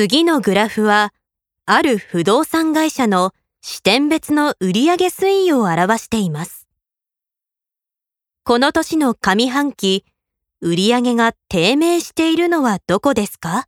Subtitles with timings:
[0.00, 1.12] 次のグラフは、
[1.66, 6.68] ある不動産会社の支店別の売上推移を表しています。
[8.44, 10.04] この年の上半期、
[10.60, 13.66] 売上が低迷しているのはどこですか？